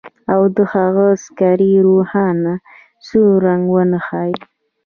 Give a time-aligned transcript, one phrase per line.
[0.33, 2.53] او د هغه سکرین روښانه
[3.07, 4.33] سور رنګ ونه ښيي